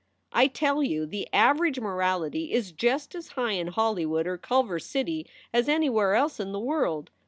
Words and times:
"I 0.33 0.47
tell 0.47 0.81
you 0.81 1.05
the 1.05 1.27
average 1.31 1.79
morality 1.79 2.51
is 2.53 2.71
just 2.71 3.13
as 3.13 3.27
high 3.33 3.51
in 3.51 3.67
Holly 3.67 4.03
wood 4.07 4.25
or 4.25 4.35
Culver 4.39 4.79
City 4.79 5.27
as 5.53 5.69
anywhere 5.69 6.15
else 6.15 6.39
in 6.39 6.53
the 6.53 6.59
world. 6.59 7.11